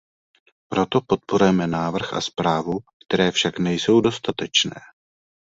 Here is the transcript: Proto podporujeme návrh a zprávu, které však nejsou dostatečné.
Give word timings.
Proto 0.71 0.97
podporujeme 1.05 1.67
návrh 1.67 2.13
a 2.13 2.21
zprávu, 2.21 2.79
které 3.05 3.31
však 3.31 3.59
nejsou 3.59 4.01
dostatečné. 4.01 4.75